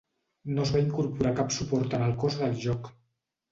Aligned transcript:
No 0.55 0.63
es 0.63 0.71
va 0.75 0.81
incorporar 0.85 1.35
cap 1.41 1.55
suport 1.59 1.95
en 1.99 2.07
el 2.09 2.19
cos 2.25 2.41
del 2.43 2.59
joc. 2.67 2.93